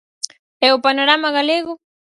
E 0.65 0.67
o 0.75 0.81
panorama 0.85 1.29
galego? 1.37 1.73